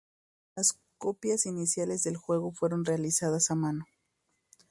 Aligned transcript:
Las 0.55 0.79
copias 0.97 1.45
iniciales 1.45 2.01
del 2.01 2.17
juego 2.17 2.51
fueron 2.51 2.85
realizadas 2.85 3.51
a 3.51 3.55
mano. 3.55 3.85